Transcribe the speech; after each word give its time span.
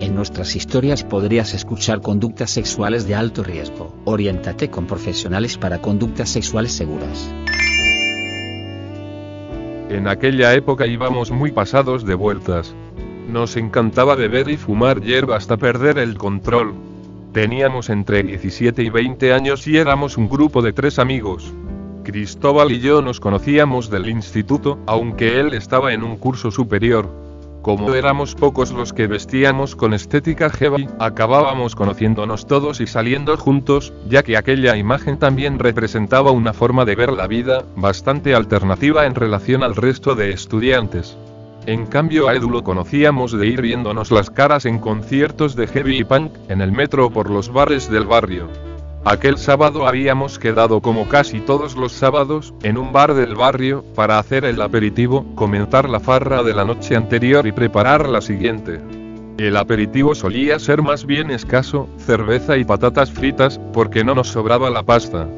En 0.00 0.14
nuestras 0.14 0.54
historias 0.54 1.02
podrías 1.02 1.54
escuchar 1.54 2.00
conductas 2.00 2.50
sexuales 2.50 3.08
de 3.08 3.16
alto 3.16 3.42
riesgo. 3.42 3.92
Oriéntate 4.04 4.70
con 4.70 4.86
profesionales 4.86 5.58
para 5.58 5.80
conductas 5.80 6.28
sexuales 6.28 6.72
seguras. 6.72 7.28
En 9.88 10.06
aquella 10.06 10.54
época 10.54 10.86
íbamos 10.86 11.32
muy 11.32 11.50
pasados 11.50 12.04
de 12.04 12.14
vueltas. 12.14 12.74
Nos 13.28 13.56
encantaba 13.56 14.14
beber 14.14 14.48
y 14.50 14.56
fumar 14.56 15.00
hierba 15.00 15.36
hasta 15.36 15.56
perder 15.56 15.98
el 15.98 16.16
control. 16.16 16.74
Teníamos 17.32 17.90
entre 17.90 18.22
17 18.22 18.84
y 18.84 18.90
20 18.90 19.32
años 19.32 19.66
y 19.66 19.78
éramos 19.78 20.16
un 20.16 20.28
grupo 20.28 20.62
de 20.62 20.72
tres 20.72 21.00
amigos. 21.00 21.52
Cristóbal 22.04 22.70
y 22.70 22.78
yo 22.78 23.02
nos 23.02 23.18
conocíamos 23.18 23.90
del 23.90 24.08
instituto, 24.08 24.78
aunque 24.86 25.40
él 25.40 25.54
estaba 25.54 25.92
en 25.92 26.04
un 26.04 26.16
curso 26.16 26.52
superior. 26.52 27.27
Como 27.62 27.94
éramos 27.94 28.34
pocos 28.34 28.72
los 28.72 28.92
que 28.92 29.06
vestíamos 29.06 29.74
con 29.74 29.92
estética 29.92 30.48
heavy, 30.48 30.88
acabábamos 30.98 31.74
conociéndonos 31.74 32.46
todos 32.46 32.80
y 32.80 32.86
saliendo 32.86 33.36
juntos, 33.36 33.92
ya 34.08 34.22
que 34.22 34.36
aquella 34.36 34.76
imagen 34.76 35.18
también 35.18 35.58
representaba 35.58 36.30
una 36.30 36.52
forma 36.52 36.84
de 36.84 36.94
ver 36.94 37.12
la 37.12 37.26
vida, 37.26 37.64
bastante 37.76 38.34
alternativa 38.34 39.06
en 39.06 39.14
relación 39.14 39.62
al 39.62 39.74
resto 39.74 40.14
de 40.14 40.30
estudiantes. 40.30 41.16
En 41.66 41.84
cambio 41.84 42.28
a 42.28 42.34
Edu 42.34 42.48
lo 42.48 42.64
conocíamos 42.64 43.32
de 43.32 43.46
ir 43.46 43.60
viéndonos 43.60 44.10
las 44.10 44.30
caras 44.30 44.64
en 44.64 44.78
conciertos 44.78 45.54
de 45.54 45.66
heavy 45.66 45.98
y 45.98 46.04
punk, 46.04 46.32
en 46.48 46.62
el 46.62 46.72
metro 46.72 47.06
o 47.06 47.10
por 47.10 47.28
los 47.28 47.52
bares 47.52 47.90
del 47.90 48.06
barrio. 48.06 48.48
Aquel 49.04 49.38
sábado 49.38 49.86
habíamos 49.86 50.38
quedado 50.38 50.80
como 50.82 51.08
casi 51.08 51.40
todos 51.40 51.76
los 51.76 51.92
sábados, 51.92 52.52
en 52.62 52.76
un 52.76 52.92
bar 52.92 53.14
del 53.14 53.34
barrio, 53.34 53.84
para 53.94 54.18
hacer 54.18 54.44
el 54.44 54.60
aperitivo, 54.60 55.24
comentar 55.34 55.88
la 55.88 56.00
farra 56.00 56.42
de 56.42 56.54
la 56.54 56.64
noche 56.64 56.96
anterior 56.96 57.46
y 57.46 57.52
preparar 57.52 58.08
la 58.08 58.20
siguiente. 58.20 58.80
El 59.38 59.56
aperitivo 59.56 60.14
solía 60.14 60.58
ser 60.58 60.82
más 60.82 61.06
bien 61.06 61.30
escaso, 61.30 61.88
cerveza 61.96 62.58
y 62.58 62.64
patatas 62.64 63.10
fritas, 63.10 63.60
porque 63.72 64.02
no 64.02 64.14
nos 64.14 64.28
sobraba 64.28 64.68
la 64.68 64.82
pasta. 64.82 65.28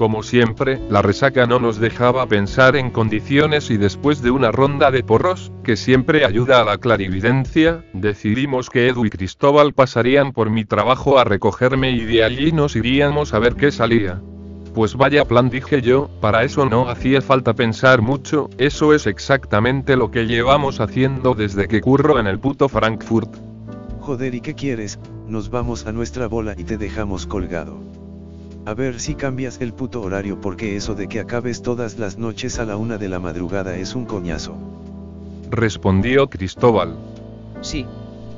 Como 0.00 0.22
siempre, 0.22 0.80
la 0.88 1.02
resaca 1.02 1.44
no 1.44 1.60
nos 1.60 1.78
dejaba 1.78 2.24
pensar 2.24 2.74
en 2.74 2.88
condiciones 2.88 3.68
y 3.68 3.76
después 3.76 4.22
de 4.22 4.30
una 4.30 4.50
ronda 4.50 4.90
de 4.90 5.02
porros, 5.02 5.52
que 5.62 5.76
siempre 5.76 6.24
ayuda 6.24 6.62
a 6.62 6.64
la 6.64 6.78
clarividencia, 6.78 7.84
decidimos 7.92 8.70
que 8.70 8.88
Edu 8.88 9.04
y 9.04 9.10
Cristóbal 9.10 9.74
pasarían 9.74 10.32
por 10.32 10.48
mi 10.48 10.64
trabajo 10.64 11.18
a 11.18 11.24
recogerme 11.24 11.90
y 11.90 12.06
de 12.06 12.24
allí 12.24 12.50
nos 12.50 12.76
iríamos 12.76 13.34
a 13.34 13.40
ver 13.40 13.56
qué 13.56 13.70
salía. 13.70 14.22
Pues 14.72 14.94
vaya 14.94 15.26
plan 15.26 15.50
dije 15.50 15.82
yo, 15.82 16.08
para 16.22 16.44
eso 16.44 16.64
no 16.64 16.88
hacía 16.88 17.20
falta 17.20 17.52
pensar 17.52 18.00
mucho, 18.00 18.48
eso 18.56 18.94
es 18.94 19.06
exactamente 19.06 19.96
lo 19.96 20.10
que 20.10 20.24
llevamos 20.26 20.80
haciendo 20.80 21.34
desde 21.34 21.68
que 21.68 21.82
curro 21.82 22.18
en 22.18 22.26
el 22.26 22.40
puto 22.40 22.70
Frankfurt. 22.70 23.36
Joder, 24.00 24.34
¿y 24.34 24.40
qué 24.40 24.54
quieres? 24.54 24.98
Nos 25.28 25.50
vamos 25.50 25.86
a 25.86 25.92
nuestra 25.92 26.26
bola 26.26 26.54
y 26.56 26.64
te 26.64 26.78
dejamos 26.78 27.26
colgado. 27.26 27.99
A 28.70 28.74
ver 28.74 29.00
si 29.00 29.16
cambias 29.16 29.60
el 29.60 29.72
puto 29.72 30.00
horario 30.00 30.40
porque 30.40 30.76
eso 30.76 30.94
de 30.94 31.08
que 31.08 31.18
acabes 31.18 31.60
todas 31.60 31.98
las 31.98 32.18
noches 32.18 32.60
a 32.60 32.64
la 32.64 32.76
una 32.76 32.98
de 32.98 33.08
la 33.08 33.18
madrugada 33.18 33.76
es 33.76 33.96
un 33.96 34.04
coñazo. 34.06 34.56
Respondió 35.50 36.30
Cristóbal. 36.30 36.96
Sí. 37.62 37.84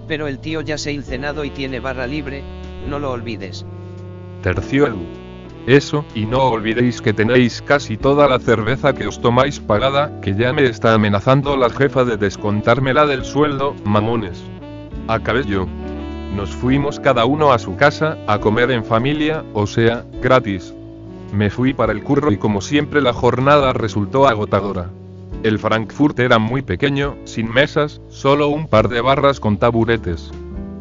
Pero 0.09 0.29
el 0.29 0.39
tío 0.39 0.63
ya 0.63 0.79
se 0.79 0.99
ha 0.99 1.03
cenado 1.03 1.45
y 1.45 1.51
tiene 1.51 1.81
barra 1.81 2.07
libre, 2.07 2.43
no 2.89 2.99
lo 2.99 3.11
olvides. 3.11 3.67
Terció 4.43 4.87
Edu. 4.87 5.05
Eso, 5.67 6.03
y 6.15 6.25
no 6.25 6.45
olvidéis 6.45 7.03
que 7.03 7.13
tenéis 7.13 7.61
casi 7.61 7.99
toda 7.99 8.27
la 8.27 8.39
cerveza 8.39 8.95
que 8.95 9.07
os 9.07 9.21
tomáis 9.21 9.61
pagada, 9.61 10.19
que 10.23 10.35
ya 10.35 10.55
me 10.55 10.65
está 10.65 10.95
amenazando 10.95 11.59
la 11.59 11.69
jefa 11.69 12.07
de 12.07 12.17
descontármela 12.17 13.05
del 13.05 13.27
sueldo, 13.27 13.75
mamones. 13.85 14.43
Acabé 15.09 15.45
yo. 15.45 15.67
Nos 16.35 16.51
fuimos 16.51 16.99
cada 16.99 17.27
uno 17.27 17.53
a 17.53 17.59
su 17.59 17.77
casa, 17.77 18.17
a 18.27 18.39
comer 18.39 18.71
en 18.71 18.85
familia, 18.85 19.45
o 19.53 19.67
sea, 19.67 20.07
gratis. 20.23 20.75
Me 21.31 21.51
fui 21.51 21.75
para 21.75 21.93
el 21.93 22.03
curro 22.03 22.33
y 22.33 22.39
como 22.39 22.63
siempre 22.63 23.03
la 23.03 23.13
jornada 23.13 23.75
resultó 23.75 24.27
agotadora. 24.27 24.89
El 25.43 25.59
Frankfurt 25.59 26.19
era 26.21 26.39
muy 26.39 26.63
pequeño, 26.63 27.17
sin 27.25 27.53
mesas, 27.53 28.01
solo 28.09 28.49
un 28.49 28.67
par 28.67 28.89
de 28.89 29.03
barras 29.03 29.41
con 29.41 29.59
taburetes. 29.59 30.31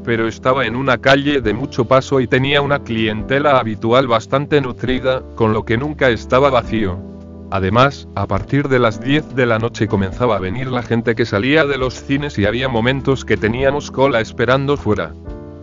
Pero 0.06 0.26
estaba 0.26 0.66
en 0.66 0.78
una 0.78 1.00
calle 1.00 1.42
de 1.42 1.54
mucho 1.54 1.84
paso 1.84 2.22
y 2.22 2.28
tenía 2.28 2.62
una 2.62 2.84
clientela 2.84 3.60
habitual 3.60 4.08
bastante 4.08 4.62
nutrida, 4.62 5.22
con 5.36 5.52
lo 5.52 5.66
que 5.66 5.78
nunca 5.78 6.10
estaba 6.10 6.50
vacío. 6.50 6.98
Además, 7.52 8.08
a 8.16 8.26
partir 8.26 8.70
de 8.70 8.80
las 8.80 9.02
10 9.02 9.36
de 9.36 9.46
la 9.46 9.60
noche 9.60 9.90
comenzaba 9.90 10.38
a 10.38 10.40
venir 10.40 10.68
la 10.68 10.82
gente 10.82 11.14
que 11.14 11.26
salía 11.26 11.66
de 11.66 11.78
los 11.78 12.02
cines 12.02 12.40
y 12.40 12.46
había 12.46 12.70
momentos 12.70 13.26
que 13.26 13.36
teníamos 13.36 13.92
cola 13.92 14.22
esperando 14.22 14.78
fuera 14.78 15.12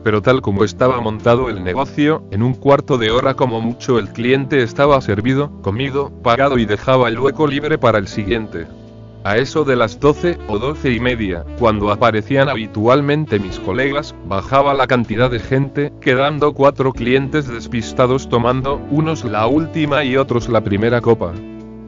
pero 0.02 0.22
tal 0.22 0.40
como 0.40 0.64
estaba 0.64 1.00
montado 1.00 1.48
el 1.48 1.62
negocio, 1.64 2.22
en 2.30 2.42
un 2.42 2.54
cuarto 2.54 2.98
de 2.98 3.10
hora 3.10 3.34
como 3.34 3.60
mucho 3.60 3.98
el 3.98 4.08
cliente 4.08 4.62
estaba 4.62 5.00
servido, 5.00 5.50
comido, 5.62 6.10
pagado 6.22 6.58
y 6.58 6.64
dejaba 6.64 7.08
el 7.08 7.18
hueco 7.18 7.46
libre 7.46 7.78
para 7.78 7.98
el 7.98 8.08
siguiente. 8.08 8.66
A 9.24 9.36
eso 9.36 9.64
de 9.64 9.76
las 9.76 9.98
12 10.00 10.38
o 10.48 10.58
12 10.58 10.92
y 10.92 11.00
media, 11.00 11.44
cuando 11.58 11.90
aparecían 11.90 12.48
habitualmente 12.48 13.38
mis 13.38 13.58
colegas, 13.58 14.14
bajaba 14.26 14.74
la 14.74 14.86
cantidad 14.86 15.30
de 15.30 15.40
gente, 15.40 15.92
quedando 16.00 16.54
cuatro 16.54 16.92
clientes 16.92 17.48
despistados 17.48 18.28
tomando, 18.28 18.80
unos 18.90 19.24
la 19.24 19.46
última 19.46 20.04
y 20.04 20.16
otros 20.16 20.48
la 20.48 20.62
primera 20.62 21.00
copa. 21.00 21.32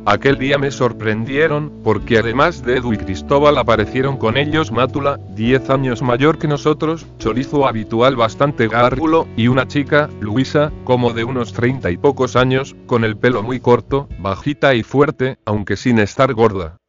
Aquel 0.06 0.38
día 0.38 0.56
me 0.56 0.70
sorprendieron, 0.70 1.70
porque 1.84 2.18
además 2.18 2.64
de 2.64 2.78
Edu 2.78 2.94
y 2.94 2.96
Cristóbal 2.96 3.58
aparecieron 3.58 4.16
con 4.16 4.38
ellos 4.38 4.72
Mátula, 4.72 5.20
10 5.34 5.68
años 5.70 6.00
mayor 6.00 6.38
que 6.38 6.48
nosotros, 6.48 7.06
chorizo 7.18 7.66
habitual 7.66 8.16
bastante 8.16 8.66
gárgulo, 8.66 9.28
y 9.36 9.48
una 9.48 9.68
chica, 9.68 10.08
Luisa, 10.20 10.72
como 10.84 11.12
de 11.12 11.24
unos 11.24 11.52
30 11.52 11.90
y 11.90 11.98
pocos 11.98 12.34
años, 12.34 12.74
con 12.86 13.04
el 13.04 13.18
pelo 13.18 13.42
muy 13.42 13.60
corto, 13.60 14.08
bajita 14.18 14.74
y 14.74 14.82
fuerte, 14.82 15.36
aunque 15.44 15.76
sin 15.76 15.98
estar 15.98 16.32
gorda. 16.32 16.79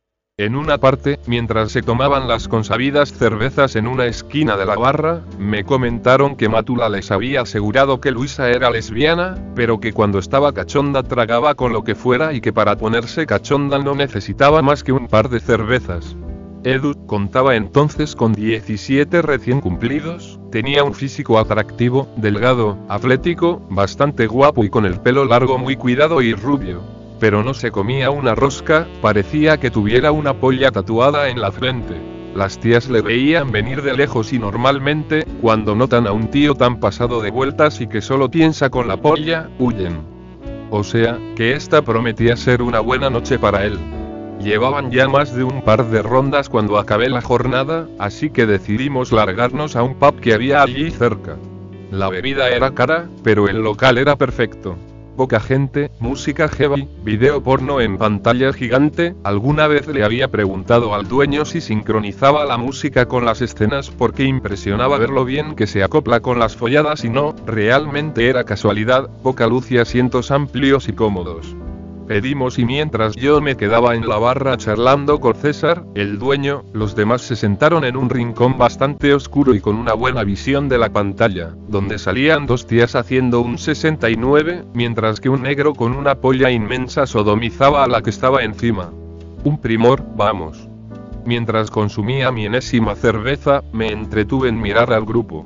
En 0.42 0.56
una 0.56 0.80
parte, 0.80 1.20
mientras 1.28 1.72
se 1.72 1.84
tomaban 1.84 2.28
las 2.28 2.48
consabidas 2.48 3.14
cervezas 3.14 3.76
en 3.76 3.86
una 3.86 4.08
esquina 4.08 4.58
de 4.58 4.66
la 4.66 4.76
barra, 4.76 5.22
me 5.38 5.64
comentaron 5.64 6.36
que 6.36 6.50
Mátula 6.50 6.90
les 6.90 7.12
había 7.12 7.42
asegurado 7.42 8.02
que 8.02 8.10
Luisa 8.10 8.50
era 8.50 8.72
lesbiana, 8.72 9.36
pero 9.54 9.80
que 9.80 9.94
cuando 9.94 10.18
estaba 10.18 10.52
cachonda 10.52 11.04
tragaba 11.04 11.54
con 11.54 11.74
lo 11.74 11.84
que 11.84 11.94
fuera 11.94 12.34
y 12.34 12.42
que 12.42 12.54
para 12.54 12.76
ponerse 12.76 13.28
cachonda 13.28 13.78
no 13.78 13.94
necesitaba 13.94 14.64
más 14.64 14.84
que 14.84 14.94
un 14.94 15.08
par 15.08 15.30
de 15.30 15.42
cervezas. 15.42 16.16
Edu 16.64 16.96
contaba 17.06 17.56
entonces 17.56 18.16
con 18.16 18.34
17 18.34 19.22
recién 19.22 19.62
cumplidos, 19.62 20.40
tenía 20.52 20.84
un 20.84 20.96
físico 20.96 21.38
atractivo, 21.38 22.12
delgado, 22.18 22.80
atlético, 22.90 23.62
bastante 23.70 24.26
guapo 24.26 24.64
y 24.64 24.72
con 24.72 24.88
el 24.88 25.00
pelo 25.02 25.24
largo 25.26 25.60
muy 25.60 25.76
cuidado 25.76 26.24
y 26.24 26.34
rubio 26.34 27.01
pero 27.22 27.44
no 27.44 27.54
se 27.54 27.70
comía 27.70 28.10
una 28.10 28.34
rosca, 28.34 28.88
parecía 29.00 29.60
que 29.60 29.70
tuviera 29.70 30.12
una 30.12 30.34
polla 30.34 30.72
tatuada 30.72 31.30
en 31.30 31.40
la 31.40 31.52
frente. 31.52 31.94
Las 32.34 32.60
tías 32.60 32.90
le 32.90 33.02
veían 33.02 33.52
venir 33.52 33.84
de 33.84 33.94
lejos 33.94 34.34
y 34.34 34.40
normalmente, 34.40 35.28
cuando 35.40 35.76
notan 35.76 36.08
a 36.08 36.14
un 36.14 36.32
tío 36.32 36.56
tan 36.56 36.80
pasado 36.80 37.22
de 37.22 37.30
vueltas 37.30 37.80
y 37.80 37.86
que 37.86 38.02
solo 38.02 38.32
piensa 38.32 38.72
con 38.72 38.88
la 38.88 38.98
polla, 38.98 39.52
huyen. 39.60 40.02
O 40.72 40.84
sea, 40.84 41.20
que 41.36 41.54
esta 41.54 41.84
prometía 41.84 42.36
ser 42.36 42.64
una 42.64 42.80
buena 42.80 43.12
noche 43.12 43.38
para 43.38 43.66
él. 43.66 43.78
Llevaban 44.40 44.90
ya 44.90 45.08
más 45.08 45.36
de 45.36 45.44
un 45.44 45.62
par 45.62 45.86
de 45.92 46.02
rondas 46.02 46.50
cuando 46.50 46.80
acabé 46.80 47.08
la 47.08 47.22
jornada, 47.22 47.88
así 48.00 48.32
que 48.32 48.48
decidimos 48.48 49.12
largarnos 49.12 49.76
a 49.76 49.84
un 49.84 49.94
pub 49.94 50.20
que 50.20 50.34
había 50.34 50.64
allí 50.64 50.90
cerca. 50.90 51.38
La 51.92 52.10
bebida 52.10 52.50
era 52.50 52.72
cara, 52.72 53.08
pero 53.24 53.48
el 53.48 53.58
local 53.58 54.00
era 54.00 54.16
perfecto 54.16 54.76
poca 55.22 55.40
gente, 55.40 55.92
música 56.00 56.50
heavy, 56.50 56.88
video 57.04 57.44
porno 57.44 57.80
en 57.80 58.00
pantalla 58.00 58.52
gigante, 58.54 59.14
alguna 59.24 59.68
vez 59.68 59.86
le 59.86 60.04
había 60.04 60.30
preguntado 60.30 60.96
al 60.96 61.08
dueño 61.08 61.46
si 61.46 61.62
sincronizaba 61.62 62.44
la 62.44 62.58
música 62.58 63.08
con 63.08 63.24
las 63.24 63.40
escenas 63.44 63.92
porque 63.92 64.24
impresionaba 64.24 64.98
ver 64.98 65.12
lo 65.12 65.24
bien 65.24 65.54
que 65.54 65.68
se 65.68 65.84
acopla 65.84 66.22
con 66.22 66.40
las 66.40 66.56
folladas 66.56 67.06
y 67.06 67.10
no, 67.10 67.36
realmente 67.46 68.30
era 68.30 68.46
casualidad, 68.46 69.12
poca 69.22 69.46
luz 69.46 69.70
y 69.70 69.78
asientos 69.78 70.32
amplios 70.32 70.90
y 70.90 70.94
cómodos. 70.94 71.56
Despedimos 72.12 72.60
y 72.60 72.66
mientras 72.66 73.16
yo 73.16 73.40
me 73.40 73.56
quedaba 73.56 73.96
en 73.96 74.06
la 74.06 74.18
barra 74.18 74.58
charlando 74.58 75.22
con 75.22 75.34
César, 75.34 75.86
el 75.96 76.20
dueño, 76.20 76.66
los 76.74 76.94
demás 76.94 77.22
se 77.22 77.38
sentaron 77.38 77.86
en 77.86 77.96
un 77.96 78.10
rincón 78.10 78.58
bastante 78.58 79.14
oscuro 79.14 79.56
y 79.56 79.62
con 79.62 79.78
una 79.78 79.94
buena 79.94 80.26
visión 80.26 80.68
de 80.68 80.78
la 80.78 80.90
pantalla, 80.90 81.56
donde 81.70 81.98
salían 81.98 82.48
dos 82.48 82.68
tías 82.68 82.96
haciendo 82.96 83.40
un 83.40 83.58
69, 83.58 84.66
mientras 84.74 85.22
que 85.22 85.30
un 85.30 85.44
negro 85.44 85.74
con 85.74 85.96
una 85.96 86.16
polla 86.16 86.52
inmensa 86.52 87.08
sodomizaba 87.08 87.86
a 87.86 87.88
la 87.88 88.02
que 88.02 88.10
estaba 88.10 88.44
encima. 88.44 88.92
Un 89.46 89.62
primor, 89.62 90.04
vamos. 90.18 90.68
Mientras 91.26 91.72
consumía 91.72 92.30
mi 92.30 92.46
enésima 92.46 92.96
cerveza, 92.96 93.64
me 93.72 93.88
entretuve 93.88 94.50
en 94.50 94.60
mirar 94.60 94.92
al 94.92 95.06
grupo 95.06 95.46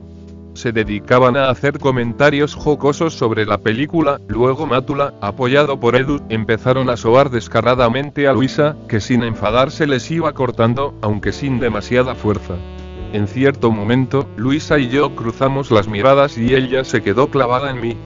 se 0.56 0.72
dedicaban 0.72 1.38
a 1.38 1.50
hacer 1.50 1.80
comentarios 1.80 2.56
jocosos 2.56 3.14
sobre 3.14 3.46
la 3.46 3.60
película, 3.60 4.20
luego 4.28 4.66
Mátula, 4.66 5.14
apoyado 5.22 5.80
por 5.80 5.96
Edu, 5.96 6.22
empezaron 6.30 6.90
a 6.90 6.98
sobar 6.98 7.30
descaradamente 7.30 8.28
a 8.28 8.34
Luisa, 8.34 8.76
que 8.88 9.00
sin 9.00 9.24
enfadarse 9.24 9.86
les 9.86 10.10
iba 10.10 10.34
cortando, 10.34 10.96
aunque 11.02 11.32
sin 11.32 11.60
demasiada 11.60 12.16
fuerza. 12.16 12.56
En 13.14 13.28
cierto 13.28 13.72
momento, 13.72 14.28
Luisa 14.36 14.80
y 14.80 14.90
yo 14.90 15.16
cruzamos 15.16 15.72
las 15.72 15.88
miradas 15.88 16.38
y 16.38 16.56
ella 16.56 16.84
se 16.84 17.02
quedó 17.04 17.30
clavada 17.30 17.70
en 17.70 17.82
mí. 17.82 17.98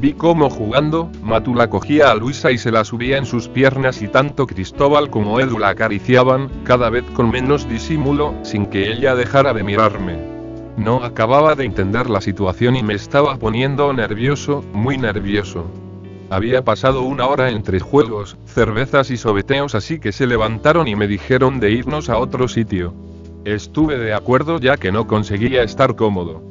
Vi 0.00 0.12
cómo 0.12 0.48
jugando, 0.48 1.10
Mátula 1.22 1.68
cogía 1.68 2.12
a 2.12 2.14
Luisa 2.14 2.52
y 2.52 2.58
se 2.58 2.70
la 2.70 2.84
subía 2.84 3.18
en 3.18 3.26
sus 3.26 3.48
piernas 3.48 4.00
y 4.00 4.06
tanto 4.06 4.46
Cristóbal 4.46 5.10
como 5.10 5.40
Edu 5.40 5.58
la 5.58 5.70
acariciaban, 5.70 6.48
cada 6.62 6.88
vez 6.88 7.04
con 7.14 7.30
menos 7.30 7.68
disimulo, 7.68 8.34
sin 8.42 8.66
que 8.66 8.92
ella 8.92 9.16
dejara 9.16 9.52
de 9.52 9.64
mirarme. 9.64 10.37
No 10.78 11.02
acababa 11.02 11.56
de 11.56 11.64
entender 11.64 12.08
la 12.08 12.20
situación 12.20 12.76
y 12.76 12.84
me 12.84 12.94
estaba 12.94 13.36
poniendo 13.36 13.92
nervioso, 13.92 14.62
muy 14.72 14.96
nervioso. 14.96 15.64
Había 16.30 16.62
pasado 16.62 17.02
una 17.02 17.26
hora 17.26 17.50
entre 17.50 17.80
juegos, 17.80 18.36
cervezas 18.46 19.10
y 19.10 19.16
sobeteos 19.16 19.74
así 19.74 19.98
que 19.98 20.12
se 20.12 20.28
levantaron 20.28 20.86
y 20.86 20.94
me 20.94 21.08
dijeron 21.08 21.58
de 21.58 21.72
irnos 21.72 22.08
a 22.08 22.18
otro 22.18 22.46
sitio. 22.46 22.94
Estuve 23.44 23.98
de 23.98 24.14
acuerdo 24.14 24.60
ya 24.60 24.76
que 24.76 24.92
no 24.92 25.08
conseguía 25.08 25.64
estar 25.64 25.96
cómodo. 25.96 26.44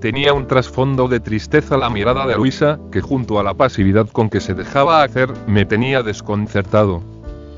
Tenía 0.00 0.32
un 0.32 0.46
trasfondo 0.46 1.06
de 1.06 1.20
tristeza 1.20 1.76
la 1.76 1.90
mirada 1.90 2.26
de 2.26 2.36
Luisa, 2.36 2.80
que 2.90 3.02
junto 3.02 3.38
a 3.38 3.42
la 3.42 3.52
pasividad 3.52 4.08
con 4.08 4.30
que 4.30 4.40
se 4.40 4.54
dejaba 4.54 5.02
hacer, 5.02 5.30
me 5.46 5.66
tenía 5.66 6.02
desconcertado. 6.02 7.02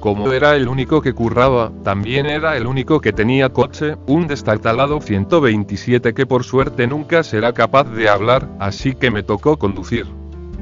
Como 0.07 0.33
era 0.33 0.55
el 0.55 0.69
único 0.69 1.03
que 1.03 1.15
curraba, 1.15 1.73
también 1.83 2.27
era 2.27 2.57
el 2.57 2.69
único 2.69 3.01
que 3.01 3.13
tenía 3.13 3.49
coche, 3.49 3.97
un 4.07 4.29
destartalado 4.29 5.01
127 5.01 6.15
que 6.15 6.27
por 6.27 6.45
suerte 6.45 6.87
nunca 6.87 7.25
será 7.25 7.53
capaz 7.53 7.91
de 7.91 8.09
hablar, 8.09 8.49
así 8.61 8.95
que 8.95 9.11
me 9.11 9.25
tocó 9.25 9.59
conducir. 9.59 10.07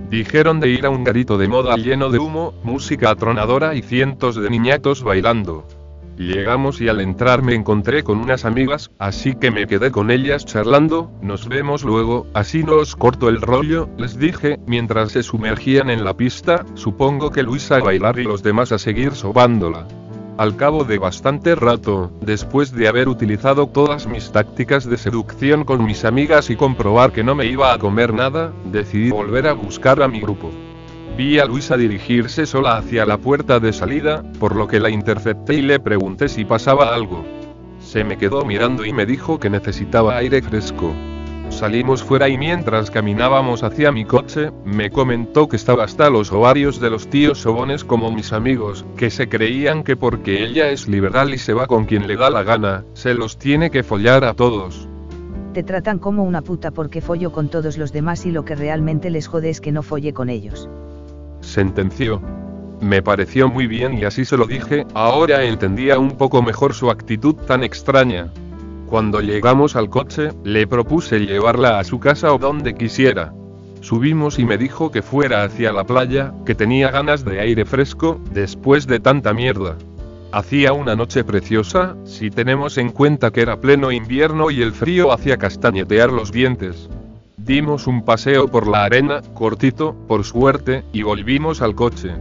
Dijeron 0.08 0.60
de 0.60 0.70
ir 0.70 0.86
a 0.86 0.88
un 0.88 1.04
garito 1.04 1.36
de 1.36 1.48
moda 1.48 1.76
lleno 1.76 2.08
de 2.08 2.18
humo, 2.20 2.54
música 2.62 3.10
atronadora 3.10 3.74
y 3.74 3.82
cientos 3.82 4.34
de 4.36 4.48
niñatos 4.48 5.02
bailando. 5.02 5.66
Llegamos 6.16 6.80
y 6.80 6.88
al 6.88 7.00
entrar 7.00 7.42
me 7.42 7.54
encontré 7.54 8.04
con 8.04 8.18
unas 8.18 8.44
amigas, 8.44 8.90
así 8.98 9.34
que 9.34 9.50
me 9.50 9.66
quedé 9.66 9.90
con 9.90 10.12
ellas 10.12 10.46
charlando, 10.46 11.10
nos 11.20 11.48
vemos 11.48 11.82
luego, 11.82 12.26
así 12.34 12.62
no 12.62 12.76
os 12.76 12.94
corto 12.94 13.28
el 13.28 13.40
rollo, 13.40 13.88
les 13.98 14.16
dije, 14.16 14.60
mientras 14.66 15.12
se 15.12 15.24
sumergían 15.24 15.90
en 15.90 16.04
la 16.04 16.16
pista, 16.16 16.64
supongo 16.74 17.30
que 17.30 17.42
Luisa 17.42 17.76
a 17.76 17.80
bailar 17.80 18.20
y 18.20 18.24
los 18.24 18.44
demás 18.44 18.70
a 18.70 18.78
seguir 18.78 19.12
sobándola. 19.12 19.88
Al 20.36 20.56
cabo 20.56 20.84
de 20.84 20.98
bastante 20.98 21.54
rato, 21.54 22.12
después 22.20 22.72
de 22.72 22.88
haber 22.88 23.08
utilizado 23.08 23.68
todas 23.68 24.06
mis 24.06 24.32
tácticas 24.32 24.84
de 24.84 24.96
seducción 24.96 25.64
con 25.64 25.84
mis 25.84 26.04
amigas 26.04 26.50
y 26.50 26.56
comprobar 26.56 27.12
que 27.12 27.22
no 27.22 27.34
me 27.34 27.46
iba 27.46 27.72
a 27.72 27.78
comer 27.78 28.12
nada, 28.12 28.52
decidí 28.64 29.10
volver 29.10 29.46
a 29.46 29.52
buscar 29.52 30.02
a 30.02 30.08
mi 30.08 30.20
grupo. 30.20 30.50
Vi 31.16 31.38
a 31.38 31.44
Luisa 31.44 31.76
dirigirse 31.76 32.44
sola 32.44 32.76
hacia 32.76 33.06
la 33.06 33.18
puerta 33.18 33.60
de 33.60 33.72
salida, 33.72 34.24
por 34.40 34.56
lo 34.56 34.66
que 34.66 34.80
la 34.80 34.90
intercepté 34.90 35.54
y 35.54 35.62
le 35.62 35.78
pregunté 35.78 36.28
si 36.28 36.44
pasaba 36.44 36.92
algo. 36.92 37.24
Se 37.78 38.02
me 38.02 38.18
quedó 38.18 38.44
mirando 38.44 38.84
y 38.84 38.92
me 38.92 39.06
dijo 39.06 39.38
que 39.38 39.48
necesitaba 39.48 40.16
aire 40.16 40.42
fresco. 40.42 40.92
Salimos 41.50 42.02
fuera 42.02 42.28
y 42.28 42.36
mientras 42.36 42.90
caminábamos 42.90 43.62
hacia 43.62 43.92
mi 43.92 44.04
coche, 44.04 44.50
me 44.64 44.90
comentó 44.90 45.48
que 45.48 45.54
estaba 45.54 45.84
hasta 45.84 46.10
los 46.10 46.32
ovarios 46.32 46.80
de 46.80 46.90
los 46.90 47.06
tíos 47.06 47.38
sobones 47.38 47.84
como 47.84 48.10
mis 48.10 48.32
amigos, 48.32 48.84
que 48.96 49.08
se 49.08 49.28
creían 49.28 49.84
que 49.84 49.96
porque 49.96 50.42
ella 50.42 50.70
es 50.70 50.88
liberal 50.88 51.32
y 51.32 51.38
se 51.38 51.54
va 51.54 51.68
con 51.68 51.84
quien 51.84 52.08
le 52.08 52.16
da 52.16 52.28
la 52.28 52.42
gana, 52.42 52.84
se 52.94 53.14
los 53.14 53.38
tiene 53.38 53.70
que 53.70 53.84
follar 53.84 54.24
a 54.24 54.34
todos. 54.34 54.88
Te 55.52 55.62
tratan 55.62 56.00
como 56.00 56.24
una 56.24 56.42
puta 56.42 56.72
porque 56.72 57.00
follo 57.00 57.30
con 57.30 57.50
todos 57.50 57.78
los 57.78 57.92
demás 57.92 58.26
y 58.26 58.32
lo 58.32 58.44
que 58.44 58.56
realmente 58.56 59.10
les 59.10 59.28
jode 59.28 59.50
es 59.50 59.60
que 59.60 59.70
no 59.70 59.84
folle 59.84 60.12
con 60.12 60.28
ellos 60.28 60.68
sentenció. 61.44 62.20
Me 62.80 63.02
pareció 63.02 63.48
muy 63.48 63.66
bien 63.66 63.96
y 63.96 64.04
así 64.04 64.24
se 64.24 64.36
lo 64.36 64.46
dije, 64.46 64.86
ahora 64.94 65.44
entendía 65.44 65.98
un 65.98 66.12
poco 66.12 66.42
mejor 66.42 66.74
su 66.74 66.90
actitud 66.90 67.34
tan 67.34 67.64
extraña. 67.64 68.32
Cuando 68.86 69.20
llegamos 69.20 69.76
al 69.76 69.88
coche, 69.88 70.30
le 70.44 70.66
propuse 70.66 71.20
llevarla 71.20 71.78
a 71.78 71.84
su 71.84 71.98
casa 71.98 72.32
o 72.32 72.38
donde 72.38 72.74
quisiera. 72.74 73.32
Subimos 73.80 74.38
y 74.38 74.44
me 74.44 74.58
dijo 74.58 74.90
que 74.90 75.02
fuera 75.02 75.44
hacia 75.44 75.72
la 75.72 75.84
playa, 75.84 76.32
que 76.46 76.54
tenía 76.54 76.90
ganas 76.90 77.24
de 77.24 77.40
aire 77.40 77.64
fresco, 77.64 78.20
después 78.32 78.86
de 78.86 79.00
tanta 79.00 79.32
mierda. 79.32 79.76
Hacía 80.32 80.72
una 80.72 80.96
noche 80.96 81.22
preciosa, 81.22 81.94
si 82.04 82.30
tenemos 82.30 82.76
en 82.76 82.90
cuenta 82.90 83.30
que 83.30 83.42
era 83.42 83.60
pleno 83.60 83.92
invierno 83.92 84.50
y 84.50 84.62
el 84.62 84.72
frío 84.72 85.12
hacía 85.12 85.36
castañetear 85.36 86.10
los 86.10 86.32
dientes. 86.32 86.88
Dimos 87.44 87.86
un 87.86 88.06
paseo 88.06 88.48
por 88.48 88.66
la 88.66 88.84
arena, 88.84 89.20
cortito, 89.34 89.94
por 90.08 90.24
suerte, 90.24 90.82
y 90.94 91.02
volvimos 91.02 91.60
al 91.60 91.74
coche. 91.74 92.14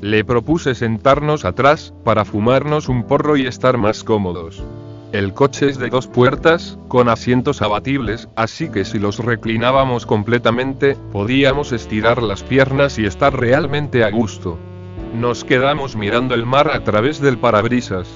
Le 0.00 0.24
propuse 0.24 0.74
sentarnos 0.74 1.44
atrás, 1.44 1.94
para 2.02 2.24
fumarnos 2.24 2.88
un 2.88 3.04
porro 3.04 3.36
y 3.36 3.46
estar 3.46 3.78
más 3.78 4.02
cómodos. 4.02 4.64
El 5.12 5.32
coche 5.32 5.68
es 5.68 5.78
de 5.78 5.90
dos 5.90 6.08
puertas, 6.08 6.76
con 6.88 7.08
asientos 7.08 7.62
abatibles, 7.62 8.28
así 8.34 8.68
que 8.68 8.84
si 8.84 8.98
los 8.98 9.20
reclinábamos 9.20 10.06
completamente, 10.06 10.96
podíamos 11.12 11.70
estirar 11.70 12.20
las 12.20 12.42
piernas 12.42 12.98
y 12.98 13.06
estar 13.06 13.38
realmente 13.38 14.02
a 14.02 14.10
gusto. 14.10 14.58
Nos 15.16 15.44
quedamos 15.44 15.94
mirando 15.94 16.34
el 16.34 16.46
mar 16.46 16.72
a 16.72 16.82
través 16.82 17.20
del 17.20 17.38
parabrisas. 17.38 18.08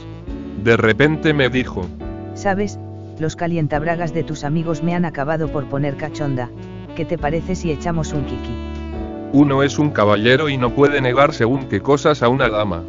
De 0.64 0.76
repente 0.76 1.32
me 1.34 1.50
dijo, 1.50 1.86
¿Sabes? 2.34 2.80
Los 3.20 3.36
calientabragas 3.36 4.14
de 4.14 4.24
tus 4.24 4.44
amigos 4.44 4.82
me 4.82 4.94
han 4.94 5.04
acabado 5.04 5.48
por 5.48 5.66
poner 5.66 5.96
cachonda, 5.96 6.50
¿qué 6.96 7.04
te 7.04 7.18
parece 7.18 7.54
si 7.54 7.70
echamos 7.70 8.12
un 8.12 8.24
kiki? 8.24 8.54
Uno 9.32 9.62
es 9.62 9.78
un 9.78 9.90
caballero 9.90 10.48
y 10.48 10.56
no 10.56 10.74
puede 10.74 11.00
negar 11.00 11.34
según 11.34 11.68
qué 11.68 11.80
cosas 11.80 12.22
a 12.22 12.28
una 12.28 12.48
dama. 12.48 12.82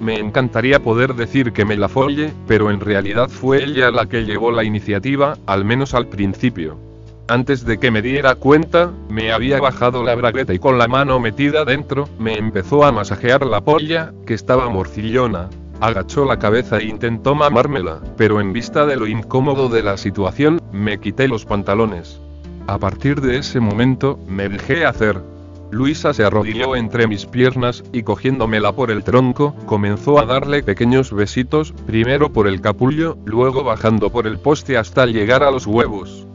Me 0.00 0.18
encantaría 0.18 0.80
poder 0.80 1.14
decir 1.14 1.52
que 1.52 1.64
me 1.64 1.76
la 1.76 1.88
folle, 1.88 2.32
pero 2.46 2.70
en 2.70 2.80
realidad 2.80 3.28
fue 3.28 3.64
ella 3.64 3.90
la 3.90 4.06
que 4.06 4.24
llevó 4.24 4.52
la 4.52 4.64
iniciativa, 4.64 5.36
al 5.46 5.64
menos 5.64 5.94
al 5.94 6.06
principio. 6.06 6.78
Antes 7.26 7.64
de 7.64 7.78
que 7.78 7.90
me 7.90 8.00
diera 8.00 8.36
cuenta, 8.36 8.92
me 9.10 9.32
había 9.32 9.60
bajado 9.60 10.02
la 10.02 10.14
bragueta 10.14 10.54
y 10.54 10.58
con 10.58 10.78
la 10.78 10.88
mano 10.88 11.18
metida 11.20 11.64
dentro, 11.64 12.08
me 12.18 12.34
empezó 12.34 12.84
a 12.84 12.92
masajear 12.92 13.44
la 13.44 13.60
polla, 13.60 14.12
que 14.24 14.34
estaba 14.34 14.70
morcillona, 14.70 15.50
Agachó 15.80 16.24
la 16.24 16.38
cabeza 16.38 16.78
e 16.78 16.86
intentó 16.86 17.36
mamármela, 17.36 18.00
pero 18.16 18.40
en 18.40 18.52
vista 18.52 18.84
de 18.84 18.96
lo 18.96 19.06
incómodo 19.06 19.68
de 19.68 19.82
la 19.82 19.96
situación, 19.96 20.60
me 20.72 20.98
quité 20.98 21.28
los 21.28 21.44
pantalones. 21.44 22.20
A 22.66 22.78
partir 22.78 23.20
de 23.20 23.38
ese 23.38 23.60
momento, 23.60 24.18
me 24.26 24.48
dejé 24.48 24.84
hacer. 24.84 25.22
Luisa 25.70 26.12
se 26.14 26.24
arrodilló 26.24 26.74
entre 26.74 27.06
mis 27.06 27.26
piernas, 27.26 27.84
y 27.92 28.02
cogiéndomela 28.02 28.72
por 28.72 28.90
el 28.90 29.04
tronco, 29.04 29.54
comenzó 29.66 30.18
a 30.18 30.24
darle 30.24 30.62
pequeños 30.62 31.12
besitos, 31.12 31.72
primero 31.86 32.32
por 32.32 32.48
el 32.48 32.60
capullo, 32.60 33.16
luego 33.24 33.62
bajando 33.62 34.10
por 34.10 34.26
el 34.26 34.38
poste 34.38 34.76
hasta 34.76 35.06
llegar 35.06 35.42
a 35.44 35.50
los 35.50 35.66
huevos 35.66 36.27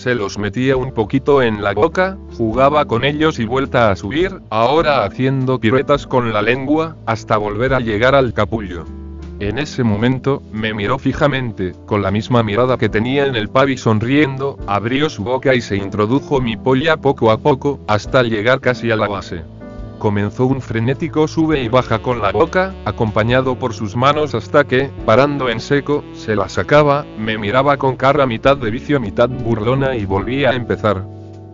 se 0.00 0.14
los 0.14 0.38
metía 0.38 0.78
un 0.78 0.92
poquito 0.92 1.42
en 1.42 1.62
la 1.62 1.74
boca, 1.74 2.16
jugaba 2.38 2.86
con 2.86 3.04
ellos 3.04 3.38
y 3.38 3.44
vuelta 3.44 3.90
a 3.90 3.96
subir, 3.96 4.40
ahora 4.48 5.04
haciendo 5.04 5.60
piruetas 5.60 6.06
con 6.06 6.32
la 6.32 6.40
lengua, 6.40 6.96
hasta 7.04 7.36
volver 7.36 7.74
a 7.74 7.80
llegar 7.80 8.14
al 8.14 8.32
capullo. 8.32 8.86
En 9.40 9.58
ese 9.58 9.84
momento, 9.84 10.42
me 10.52 10.72
miró 10.72 10.98
fijamente, 10.98 11.74
con 11.84 12.00
la 12.00 12.10
misma 12.10 12.42
mirada 12.42 12.78
que 12.78 12.88
tenía 12.88 13.26
en 13.26 13.36
el 13.36 13.50
pavi 13.50 13.76
sonriendo, 13.76 14.58
abrió 14.66 15.10
su 15.10 15.22
boca 15.22 15.54
y 15.54 15.60
se 15.60 15.76
introdujo 15.76 16.40
mi 16.40 16.56
polla 16.56 16.96
poco 16.96 17.30
a 17.30 17.36
poco, 17.36 17.80
hasta 17.86 18.22
llegar 18.22 18.60
casi 18.60 18.90
a 18.90 18.96
la 18.96 19.06
base 19.06 19.59
comenzó 20.00 20.46
un 20.46 20.60
frenético 20.60 21.28
sube 21.28 21.62
y 21.62 21.68
baja 21.68 22.00
con 22.00 22.20
la 22.20 22.32
boca, 22.32 22.74
acompañado 22.84 23.56
por 23.56 23.72
sus 23.72 23.94
manos 23.94 24.34
hasta 24.34 24.64
que, 24.64 24.90
parando 25.06 25.48
en 25.48 25.60
seco, 25.60 26.02
se 26.14 26.34
la 26.34 26.48
sacaba, 26.48 27.06
me 27.16 27.38
miraba 27.38 27.76
con 27.76 27.94
cara 27.94 28.26
mitad 28.26 28.56
de 28.56 28.72
vicio 28.72 28.98
mitad 28.98 29.28
burlona 29.28 29.94
y 29.94 30.06
volvía 30.06 30.50
a 30.50 30.56
empezar. 30.56 31.04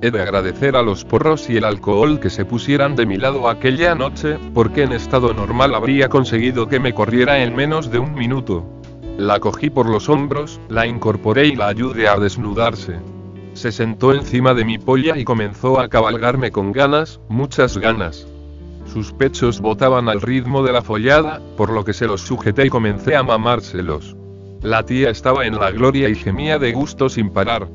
He 0.01 0.11
de 0.11 0.23
agradecer 0.23 0.77
a 0.77 0.83
los 0.83 1.05
porros 1.05 1.51
y 1.51 1.57
el 1.57 1.65
alcohol 1.65 2.21
que 2.21 2.31
se 2.31 2.45
pusieran 2.45 2.97
de 2.97 3.05
mi 3.05 3.17
lado 3.17 3.49
aquella 3.49 3.95
noche, 3.95 4.39
porque 4.55 4.85
en 4.85 4.93
estado 4.93 5.35
normal 5.35 5.75
habría 5.75 6.09
conseguido 6.09 6.69
que 6.69 6.81
me 6.81 6.95
corriera 6.95 7.43
en 7.43 7.57
menos 7.57 7.91
de 7.91 7.99
un 7.99 8.15
minuto. 8.15 8.65
La 9.19 9.41
cogí 9.41 9.71
por 9.71 9.89
los 9.89 10.09
hombros, 10.09 10.61
la 10.69 10.87
incorporé 10.87 11.49
y 11.49 11.57
la 11.57 11.69
ayudé 11.69 12.09
a 12.09 12.17
desnudarse. 12.17 13.01
Se 13.55 13.73
sentó 13.73 14.13
encima 14.13 14.55
de 14.55 14.67
mi 14.67 14.79
polla 14.79 15.19
y 15.19 15.25
comenzó 15.25 15.81
a 15.81 15.89
cabalgarme 15.89 16.53
con 16.53 16.73
ganas, 16.73 17.21
muchas 17.29 17.79
ganas. 17.79 18.29
Sus 18.93 19.13
pechos 19.13 19.61
botaban 19.61 20.09
al 20.09 20.21
ritmo 20.21 20.63
de 20.63 20.73
la 20.73 20.83
follada, 20.83 21.41
por 21.57 21.71
lo 21.71 21.85
que 21.85 21.93
se 21.93 22.07
los 22.07 22.23
sujeté 22.23 22.67
y 22.67 22.71
comencé 22.71 23.17
a 23.17 23.23
mamárselos. 23.23 24.17
La 24.63 24.85
tía 24.85 25.11
estaba 25.11 25.47
en 25.47 25.59
la 25.59 25.71
gloria 25.71 26.09
y 26.09 26.15
gemía 26.15 26.59
de 26.59 26.73
gusto 26.73 27.09
sin 27.09 27.31
parar. 27.31 27.69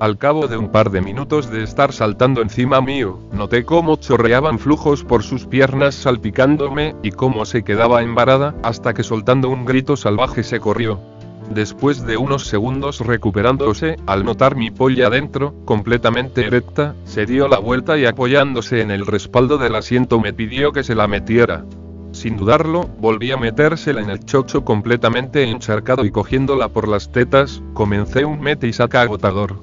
Al 0.00 0.16
cabo 0.16 0.46
de 0.46 0.56
un 0.56 0.70
par 0.70 0.90
de 0.90 1.00
minutos 1.00 1.50
de 1.50 1.64
estar 1.64 1.92
saltando 1.92 2.40
encima 2.40 2.80
mío, 2.80 3.18
noté 3.32 3.64
cómo 3.64 3.96
chorreaban 3.96 4.60
flujos 4.60 5.02
por 5.02 5.24
sus 5.24 5.46
piernas 5.46 5.96
salpicándome, 5.96 6.94
y 7.02 7.10
cómo 7.10 7.44
se 7.44 7.64
quedaba 7.64 8.02
embarada, 8.02 8.54
hasta 8.62 8.94
que 8.94 9.02
soltando 9.02 9.48
un 9.48 9.64
grito 9.64 9.96
salvaje 9.96 10.44
se 10.44 10.60
corrió. 10.60 11.00
Después 11.50 12.04
de 12.04 12.18
unos 12.18 12.46
segundos 12.46 13.00
recuperándose, 13.00 13.96
al 14.06 14.24
notar 14.24 14.54
mi 14.54 14.70
polla 14.70 15.08
dentro, 15.08 15.54
completamente 15.64 16.46
erecta, 16.46 16.94
se 17.04 17.24
dio 17.24 17.48
la 17.48 17.58
vuelta 17.58 17.96
y 17.96 18.04
apoyándose 18.04 18.82
en 18.82 18.90
el 18.90 19.06
respaldo 19.06 19.56
del 19.56 19.74
asiento 19.74 20.20
me 20.20 20.34
pidió 20.34 20.72
que 20.72 20.84
se 20.84 20.94
la 20.94 21.08
metiera. 21.08 21.64
Sin 22.12 22.36
dudarlo, 22.36 22.88
volví 22.98 23.32
a 23.32 23.38
metérsela 23.38 24.02
en 24.02 24.10
el 24.10 24.24
chocho 24.24 24.64
completamente 24.64 25.44
encharcado 25.44 26.04
y 26.04 26.10
cogiéndola 26.10 26.68
por 26.68 26.86
las 26.86 27.12
tetas, 27.12 27.62
comencé 27.72 28.24
un 28.24 28.40
mete 28.40 28.66
y 28.66 28.72
saca 28.72 29.00
agotador. 29.02 29.56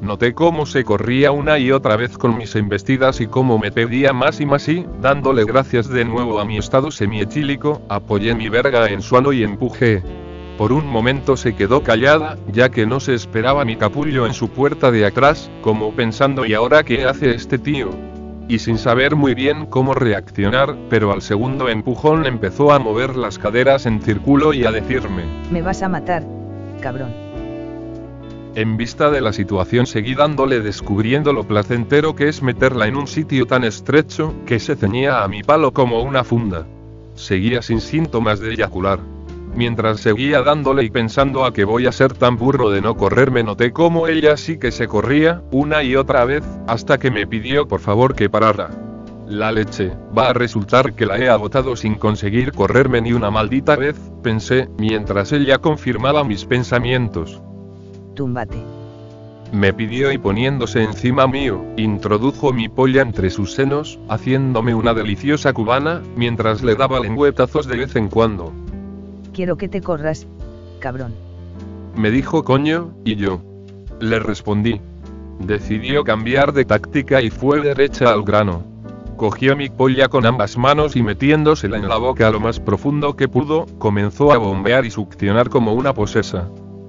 Noté 0.00 0.32
cómo 0.32 0.64
se 0.64 0.84
corría 0.84 1.32
una 1.32 1.58
y 1.58 1.72
otra 1.72 1.96
vez 1.96 2.18
con 2.18 2.36
mis 2.36 2.54
embestidas 2.56 3.20
y 3.20 3.26
cómo 3.26 3.58
me 3.58 3.72
pedía 3.72 4.12
más 4.12 4.40
y 4.40 4.46
más 4.46 4.68
y, 4.68 4.86
dándole 5.00 5.44
gracias 5.44 5.88
de 5.88 6.04
nuevo 6.04 6.40
a 6.40 6.44
mi 6.44 6.58
estado 6.58 6.90
semietílico, 6.90 7.82
apoyé 7.88 8.34
mi 8.34 8.48
verga 8.48 8.88
en 8.88 9.02
su 9.02 9.16
ano 9.16 9.32
y 9.32 9.42
empujé. 9.42 10.02
Por 10.58 10.72
un 10.72 10.88
momento 10.88 11.36
se 11.36 11.54
quedó 11.54 11.84
callada, 11.84 12.36
ya 12.52 12.68
que 12.68 12.84
no 12.84 12.98
se 12.98 13.14
esperaba 13.14 13.64
mi 13.64 13.76
capullo 13.76 14.26
en 14.26 14.34
su 14.34 14.48
puerta 14.48 14.90
de 14.90 15.06
atrás, 15.06 15.48
como 15.62 15.92
pensando 15.92 16.44
¿y 16.44 16.52
ahora 16.52 16.82
qué 16.82 17.04
hace 17.04 17.30
este 17.30 17.58
tío? 17.58 17.90
Y 18.48 18.58
sin 18.58 18.76
saber 18.76 19.14
muy 19.14 19.34
bien 19.34 19.66
cómo 19.66 19.94
reaccionar, 19.94 20.76
pero 20.90 21.12
al 21.12 21.22
segundo 21.22 21.68
empujón 21.68 22.26
empezó 22.26 22.72
a 22.72 22.80
mover 22.80 23.14
las 23.14 23.38
caderas 23.38 23.86
en 23.86 24.02
círculo 24.02 24.52
y 24.52 24.64
a 24.64 24.72
decirme, 24.72 25.22
Me 25.52 25.62
vas 25.62 25.80
a 25.84 25.88
matar, 25.88 26.24
cabrón. 26.80 27.14
En 28.56 28.76
vista 28.76 29.12
de 29.12 29.20
la 29.20 29.32
situación 29.32 29.86
seguí 29.86 30.16
dándole 30.16 30.60
descubriendo 30.60 31.32
lo 31.32 31.44
placentero 31.44 32.16
que 32.16 32.26
es 32.26 32.42
meterla 32.42 32.88
en 32.88 32.96
un 32.96 33.06
sitio 33.06 33.46
tan 33.46 33.62
estrecho, 33.62 34.34
que 34.44 34.58
se 34.58 34.74
ceñía 34.74 35.22
a 35.22 35.28
mi 35.28 35.44
palo 35.44 35.72
como 35.72 36.02
una 36.02 36.24
funda. 36.24 36.66
Seguía 37.14 37.62
sin 37.62 37.80
síntomas 37.80 38.40
de 38.40 38.54
eyacular. 38.54 38.98
Mientras 39.54 40.00
seguía 40.00 40.42
dándole 40.42 40.84
y 40.84 40.90
pensando 40.90 41.44
a 41.44 41.52
que 41.52 41.64
voy 41.64 41.86
a 41.86 41.92
ser 41.92 42.12
tan 42.12 42.36
burro 42.36 42.70
de 42.70 42.80
no 42.80 42.96
correrme 42.96 43.42
noté 43.42 43.72
como 43.72 44.06
ella 44.06 44.36
sí 44.36 44.58
que 44.58 44.70
se 44.70 44.86
corría, 44.86 45.42
una 45.50 45.82
y 45.82 45.96
otra 45.96 46.24
vez, 46.24 46.44
hasta 46.66 46.98
que 46.98 47.10
me 47.10 47.26
pidió 47.26 47.66
por 47.66 47.80
favor 47.80 48.14
que 48.14 48.30
parara. 48.30 48.70
La 49.26 49.52
leche, 49.52 49.92
va 50.16 50.30
a 50.30 50.32
resultar 50.32 50.94
que 50.94 51.04
la 51.04 51.18
he 51.18 51.28
agotado 51.28 51.76
sin 51.76 51.96
conseguir 51.96 52.52
correrme 52.52 53.02
ni 53.02 53.12
una 53.12 53.30
maldita 53.30 53.76
vez, 53.76 53.96
pensé, 54.22 54.68
mientras 54.78 55.32
ella 55.32 55.58
confirmaba 55.58 56.24
mis 56.24 56.46
pensamientos. 56.46 57.42
Me 59.52 59.72
pidió 59.72 60.12
y 60.12 60.18
poniéndose 60.18 60.82
encima 60.82 61.26
mío, 61.26 61.64
introdujo 61.76 62.52
mi 62.52 62.68
polla 62.68 63.02
entre 63.02 63.30
sus 63.30 63.52
senos, 63.52 63.98
haciéndome 64.08 64.74
una 64.74 64.94
deliciosa 64.94 65.52
cubana, 65.52 66.02
mientras 66.16 66.62
le 66.62 66.74
daba 66.74 67.00
lengüetazos 67.00 67.66
de 67.66 67.76
vez 67.78 67.96
en 67.96 68.08
cuando. 68.08 68.52
Quiero 69.38 69.56
que 69.56 69.68
te 69.68 69.80
corras, 69.80 70.26
cabrón. 70.80 71.14
Me 71.94 72.10
dijo 72.10 72.42
coño, 72.42 72.90
y 73.04 73.14
yo. 73.14 73.40
Le 74.00 74.18
respondí. 74.18 74.80
Decidió 75.38 76.02
cambiar 76.02 76.52
de 76.52 76.64
táctica 76.64 77.22
y 77.22 77.30
fue 77.30 77.60
derecha 77.60 78.10
al 78.10 78.24
grano. 78.24 78.64
Cogió 79.16 79.54
mi 79.54 79.68
polla 79.68 80.08
con 80.08 80.26
ambas 80.26 80.58
manos 80.58 80.96
y 80.96 81.04
metiéndosela 81.04 81.76
en 81.76 81.88
la 81.88 81.98
boca 81.98 82.32
lo 82.32 82.40
más 82.40 82.58
profundo 82.58 83.14
que 83.14 83.28
pudo, 83.28 83.66
comenzó 83.78 84.32
a 84.32 84.38
bombear 84.38 84.84
y 84.84 84.90
succionar 84.90 85.50
como 85.50 85.72
una 85.72 85.94
posesa. 85.94 86.48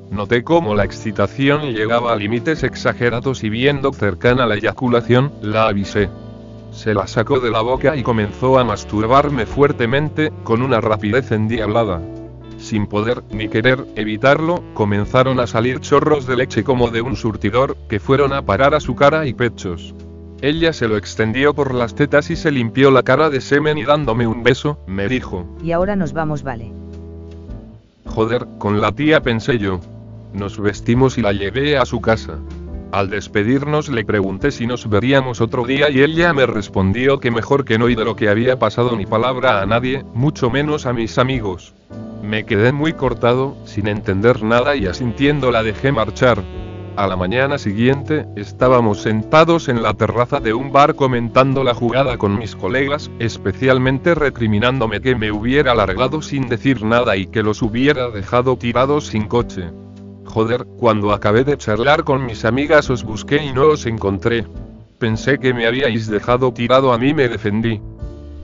Noté 0.10 0.44
cómo 0.44 0.74
la 0.74 0.86
excitación 0.86 1.72
llegaba 1.72 2.13
a 2.13 2.15
límites 2.15 2.63
exagerados 2.63 3.44
y 3.44 3.51
viendo 3.51 3.94
cercana 3.94 4.48
la 4.48 4.56
eyaculación, 4.56 5.32
la 5.44 5.68
avisé. 5.68 6.10
Se 6.72 6.96
la 6.96 7.06
sacó 7.06 7.39
de 7.39 7.51
la 7.51 7.62
boca 7.62 7.96
y 7.96 8.01
comenzó 8.01 8.58
a 8.58 8.63
masturbarme 8.63 9.46
fuertemente, 9.46 10.34
con 10.44 10.63
una 10.63 10.82
rapidez 10.82 11.32
endiablada. 11.32 12.01
Sin 12.60 12.88
poder, 12.88 13.24
ni 13.32 13.48
querer, 13.48 13.86
evitarlo, 13.96 14.62
comenzaron 14.74 15.39
a 15.39 15.48
salir 15.48 15.80
chorros 15.80 16.28
de 16.28 16.36
leche 16.36 16.63
como 16.63 16.89
de 16.89 17.01
un 17.01 17.16
surtidor, 17.16 17.78
que 17.88 18.00
fueron 18.00 18.34
a 18.34 18.42
parar 18.42 18.75
a 18.75 18.80
su 18.80 18.96
cara 18.96 19.25
y 19.25 19.34
pechos. 19.34 19.96
Ella 20.42 20.72
se 20.74 20.88
lo 20.88 20.98
extendió 20.98 21.54
por 21.54 21.74
las 21.74 21.96
tetas 21.96 22.30
y 22.30 22.36
se 22.36 22.51
limpió 22.51 22.92
la 22.92 23.04
cara 23.04 23.30
de 23.30 23.42
semen 23.42 23.78
y 23.78 23.84
dándome 23.84 24.28
un 24.28 24.44
beso, 24.44 24.80
me 24.88 25.08
dijo. 25.08 25.46
Y 25.63 25.72
ahora 25.72 25.96
nos 25.96 26.13
vamos, 26.13 26.44
vale. 26.44 26.72
Joder, 28.06 28.46
con 28.58 28.82
la 28.82 28.92
tía 28.92 29.22
pensé 29.22 29.58
yo. 29.58 29.80
Nos 30.34 30.60
vestimos 30.60 31.18
y 31.18 31.22
la 31.22 31.34
llevé 31.34 31.78
a 31.78 31.86
su 31.86 32.01
casa. 32.01 32.39
Al 32.91 33.12
despedirnos 33.12 33.89
le 33.89 34.03
pregunté 34.03 34.50
si 34.50 34.65
nos 34.65 34.89
veríamos 34.89 35.41
otro 35.41 35.63
día 35.63 35.91
y 35.91 36.01
ella 36.01 36.34
me 36.34 36.48
respondió 36.48 37.19
que 37.19 37.29
mejor 37.29 37.63
que 37.63 37.77
no 37.77 37.88
y 37.88 37.93
de 37.93 38.03
lo 38.03 38.15
que 38.15 38.29
había 38.29 38.58
pasado 38.58 38.96
ni 38.96 39.05
palabra 39.05 39.62
a 39.62 39.65
nadie, 39.67 40.03
mucho 40.15 40.50
menos 40.50 40.88
a 40.88 40.93
mis 40.93 41.19
amigos. 41.19 41.75
Me 42.24 42.46
quedé 42.46 42.72
muy 42.72 42.93
cortado, 42.93 43.55
sin 43.63 43.88
entender 43.88 44.41
nada 44.41 44.75
y 44.75 44.88
asintiendo 44.88 45.51
la 45.51 45.62
dejé 45.62 45.91
marchar. 45.91 46.43
A 46.96 47.05
la 47.08 47.15
mañana 47.15 47.60
siguiente, 47.60 48.25
estábamos 48.36 49.03
sentados 49.03 49.69
en 49.69 49.84
la 49.84 49.93
terraza 49.93 50.39
de 50.39 50.53
un 50.55 50.72
bar 50.72 50.96
comentando 50.96 51.63
la 51.63 51.75
jugada 51.75 52.17
con 52.17 52.39
mis 52.39 52.55
colegas, 52.55 53.12
especialmente 53.19 54.15
recriminándome 54.15 55.00
que 55.00 55.15
me 55.15 55.31
hubiera 55.31 55.75
largado 55.75 56.24
sin 56.24 56.50
decir 56.50 56.84
nada 56.84 57.15
y 57.15 57.27
que 57.27 57.43
los 57.43 57.62
hubiera 57.62 58.10
dejado 58.10 58.58
tirados 58.58 59.08
sin 59.08 59.27
coche. 59.27 59.69
Joder, 60.30 60.66
cuando 60.78 61.12
acabé 61.12 61.44
de 61.44 61.58
charlar 61.58 62.04
con 62.04 62.24
mis 62.24 62.46
amigas 62.46 62.92
os 62.92 63.04
busqué 63.04 63.44
y 63.44 63.52
no 63.52 63.70
os 63.70 63.88
encontré. 63.88 64.46
Pensé 65.00 65.40
que 65.40 65.56
me 65.56 65.66
habíais 65.66 66.08
dejado 66.08 66.54
tirado 66.54 66.94
a 66.94 67.00
mí 67.00 67.16
me 67.16 67.28
defendí. 67.28 67.82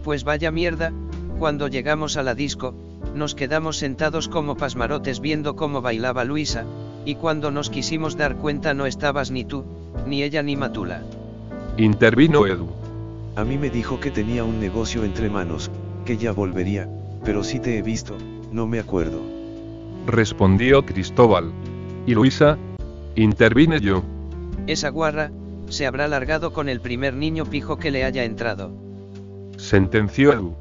Pues 0.04 0.24
vaya 0.24 0.50
mierda, 0.50 0.92
cuando 1.38 1.68
llegamos 1.68 2.18
a 2.18 2.24
la 2.24 2.34
disco, 2.34 2.74
nos 3.14 3.36
quedamos 3.36 3.78
sentados 3.78 4.28
como 4.28 4.58
pasmarotes 4.58 5.20
viendo 5.20 5.56
cómo 5.56 5.84
bailaba 5.84 6.24
Luisa, 6.24 6.66
y 7.06 7.16
cuando 7.16 7.52
nos 7.52 7.70
quisimos 7.70 8.18
dar 8.18 8.38
cuenta 8.38 8.74
no 8.74 8.88
estabas 8.88 9.30
ni 9.30 9.46
tú, 9.46 9.64
ni 10.08 10.24
ella 10.24 10.42
ni 10.42 10.56
Matula. 10.56 11.04
Intervino 11.78 12.48
Edu. 12.48 12.68
A 13.36 13.44
mí 13.44 13.60
me 13.60 13.70
dijo 13.70 14.00
que 14.00 14.10
tenía 14.10 14.44
un 14.44 14.60
negocio 14.60 15.04
entre 15.04 15.30
manos, 15.30 15.70
que 16.04 16.18
ya 16.18 16.32
volvería, 16.32 16.90
pero 17.24 17.44
si 17.44 17.60
te 17.60 17.78
he 17.78 17.84
visto, 17.84 18.16
no 18.52 18.66
me 18.66 18.80
acuerdo. 18.80 19.22
Respondió 20.08 20.84
Cristóbal. 20.84 21.52
¿Y 22.06 22.14
Luisa? 22.14 22.58
Intervine 23.16 23.80
yo. 23.80 24.04
Esa 24.68 24.90
guarra, 24.90 25.32
se 25.70 25.86
habrá 25.88 26.08
largado 26.08 26.54
con 26.54 26.70
el 26.70 26.80
primer 26.80 27.14
niño 27.14 27.46
pijo 27.46 27.78
que 27.78 27.92
le 27.92 28.04
haya 28.04 28.24
entrado. 28.24 28.72
Sentenció 29.58 30.34
Edu. 30.34 30.56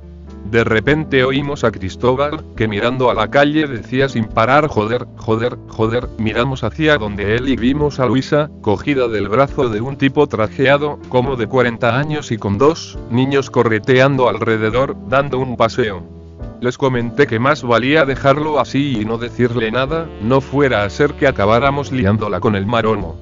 De 0.50 0.62
repente 0.62 1.24
oímos 1.24 1.64
a 1.64 1.72
Cristóbal, 1.72 2.44
que 2.54 2.68
mirando 2.68 3.10
a 3.10 3.14
la 3.14 3.28
calle 3.28 3.66
decía 3.66 4.08
sin 4.08 4.24
parar 4.24 4.68
joder, 4.68 5.06
joder, 5.16 5.56
joder, 5.68 6.08
miramos 6.18 6.64
hacia 6.64 6.96
donde 6.98 7.34
él 7.36 7.48
y 7.48 7.56
vimos 7.56 7.98
a 7.98 8.06
Luisa, 8.06 8.50
cogida 8.60 9.08
del 9.08 9.28
brazo 9.28 9.68
de 9.68 9.80
un 9.80 9.96
tipo 9.96 10.26
trajeado, 10.26 10.98
como 11.08 11.36
de 11.36 11.46
40 11.46 11.98
años 11.98 12.30
y 12.30 12.36
con 12.36 12.58
dos 12.58 12.98
niños 13.10 13.50
correteando 13.50 14.28
alrededor, 14.28 14.96
dando 15.08 15.38
un 15.38 15.56
paseo. 15.56 16.13
Les 16.64 16.78
comenté 16.78 17.26
que 17.26 17.38
más 17.38 17.62
valía 17.62 18.06
dejarlo 18.06 18.58
así 18.58 18.98
y 18.98 19.04
no 19.04 19.18
decirle 19.18 19.70
nada, 19.70 20.08
no 20.22 20.40
fuera 20.40 20.84
a 20.84 20.88
ser 20.88 21.12
que 21.12 21.26
acabáramos 21.26 21.92
liándola 21.92 22.40
con 22.40 22.56
el 22.56 22.64
maromo. 22.64 23.16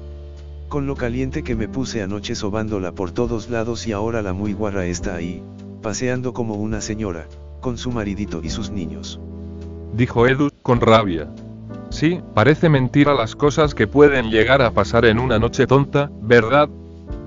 Con 0.69 0.87
lo 0.87 0.95
caliente 0.95 1.43
que 1.43 1.53
me 1.53 1.67
puse 1.67 2.01
anoche 2.01 2.35
sobándola 2.35 2.93
por 2.93 3.11
todos 3.11 3.49
lados 3.49 3.85
y 3.85 3.91
ahora 3.91 4.21
la 4.21 4.31
muy 4.31 4.53
guarra 4.53 4.85
está 4.85 5.15
ahí, 5.15 5.43
paseando 5.81 6.31
como 6.31 6.53
una 6.53 6.79
señora, 6.79 7.27
con 7.59 7.77
su 7.77 7.91
maridito 7.91 8.39
y 8.41 8.49
sus 8.49 8.71
niños. 8.71 9.19
Dijo 9.91 10.25
Edu, 10.25 10.49
con 10.61 10.79
rabia. 10.79 11.27
Sí, 11.89 12.21
parece 12.33 12.69
mentira 12.69 13.13
las 13.13 13.35
cosas 13.35 13.75
que 13.75 13.87
pueden 13.87 14.29
llegar 14.29 14.61
a 14.61 14.71
pasar 14.71 15.03
en 15.03 15.19
una 15.19 15.37
noche 15.37 15.67
tonta, 15.67 16.09
¿verdad? 16.21 16.69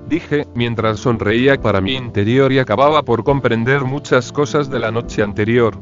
Dije, 0.08 0.46
mientras 0.54 0.98
sonreía 0.98 1.60
para 1.60 1.82
mi 1.82 1.92
interior 1.92 2.52
y 2.52 2.58
acababa 2.58 3.02
por 3.02 3.22
comprender 3.22 3.84
muchas 3.84 4.32
cosas 4.32 4.70
de 4.70 4.78
la 4.78 4.90
noche 4.90 5.22
anterior. 5.22 5.76